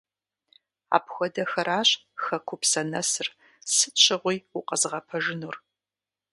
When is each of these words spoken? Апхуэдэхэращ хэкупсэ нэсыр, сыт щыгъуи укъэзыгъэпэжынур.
Апхуэдэхэращ 0.95 1.89
хэкупсэ 2.23 2.81
нэсыр, 2.91 3.27
сыт 3.73 3.95
щыгъуи 4.03 4.37
укъэзыгъэпэжынур. 4.57 5.55